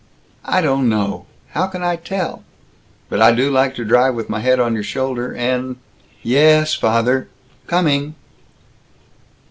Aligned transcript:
"I 0.45 0.61
don't 0.61 0.89
know! 0.89 1.27
How 1.51 1.67
can 1.67 1.83
I 1.83 1.95
tell? 1.95 2.41
But 3.07 3.21
I 3.21 3.31
do 3.31 3.51
like 3.51 3.75
to 3.75 3.85
drive 3.85 4.15
with 4.15 4.31
my 4.31 4.39
head 4.39 4.59
on 4.59 4.73
your 4.73 4.81
shoulder 4.81 5.31
and 5.35 5.75
Yesssss, 6.25 6.73
father, 6.75 7.27
coming!" 7.67 8.15